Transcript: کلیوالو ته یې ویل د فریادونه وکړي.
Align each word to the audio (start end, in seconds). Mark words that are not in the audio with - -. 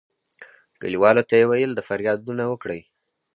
کلیوالو 0.81 1.23
ته 1.29 1.33
یې 1.39 1.45
ویل 1.49 1.71
د 1.75 1.79
فریادونه 1.87 2.43
وکړي. 2.51 2.81